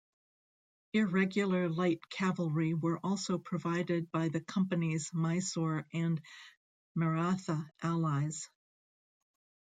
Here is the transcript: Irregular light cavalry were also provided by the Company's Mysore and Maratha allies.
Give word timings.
Irregular 0.93 1.69
light 1.69 2.09
cavalry 2.09 2.73
were 2.73 2.97
also 3.03 3.37
provided 3.37 4.09
by 4.09 4.29
the 4.29 4.41
Company's 4.41 5.11
Mysore 5.13 5.85
and 5.93 6.19
Maratha 6.95 7.69
allies. 7.83 8.49